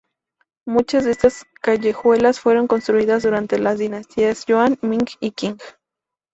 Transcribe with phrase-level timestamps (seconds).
[0.65, 5.59] Muchas de estas callejuelas fueron construidas durante las dinastías Yuan, Ming y Qing.